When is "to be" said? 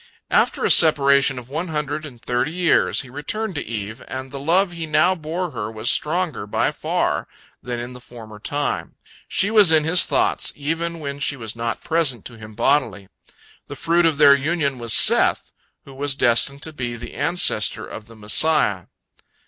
16.63-16.95